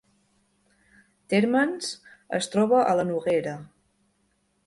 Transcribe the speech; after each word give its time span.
Térmens 1.33 1.91
es 2.39 2.49
troba 2.55 2.81
a 2.93 2.97
la 3.01 3.07
Noguera 3.11 3.57